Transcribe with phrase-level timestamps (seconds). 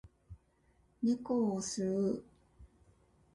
[1.03, 2.23] 猫を吸う